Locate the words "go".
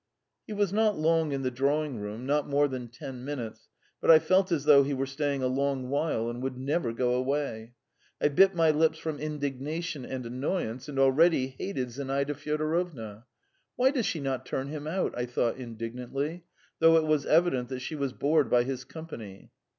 6.91-7.13